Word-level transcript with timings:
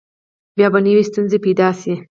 بیا 0.57 0.67
به 0.73 0.79
نوي 0.85 1.03
ستونزې 1.09 1.37
پیدا 1.45 1.69
شي. 1.81 1.93